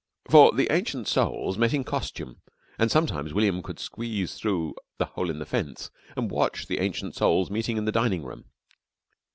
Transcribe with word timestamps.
For 0.31 0.51
the 0.51 0.71
Ancient 0.73 1.07
Souls 1.07 1.59
met 1.59 1.75
in 1.75 1.83
costume, 1.83 2.41
and 2.79 2.89
sometimes 2.89 3.35
William 3.35 3.61
could 3.61 3.77
squeeze 3.77 4.33
through 4.33 4.73
the 4.97 5.05
hole 5.05 5.29
in 5.29 5.37
the 5.37 5.45
fence 5.45 5.91
and 6.17 6.31
watch 6.31 6.65
the 6.65 6.79
Ancient 6.79 7.13
Souls 7.13 7.51
meeting 7.51 7.77
in 7.77 7.85
the 7.85 7.91
dining 7.91 8.23
room. 8.23 8.45